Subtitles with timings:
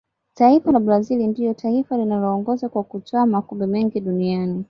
[0.33, 4.57] taifa la brazil ndiyo taifa linaloongoza kwa kutwaa makombe mengi ya dunia